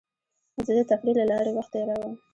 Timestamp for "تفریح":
0.89-1.15